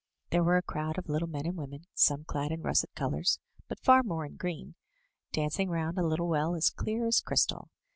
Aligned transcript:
There 0.31 0.43
were 0.43 0.57
a 0.57 0.63
crowd 0.63 0.97
of 0.97 1.09
little 1.09 1.27
men 1.27 1.45
and 1.45 1.55
women, 1.55 1.83
some 1.93 2.23
clad 2.23 2.51
in 2.51 2.63
russet 2.63 2.89
colour, 2.95 3.21
but 3.67 3.79
far 3.83 4.01
more 4.01 4.25
in 4.25 4.35
green, 4.35 4.73
dancing 5.31 5.69
round 5.69 5.99
a 5.99 6.03
little 6.03 6.27
well 6.27 6.55
as 6.55 6.71
clear 6.71 7.05
as 7.05 7.21
crystal. 7.21 7.69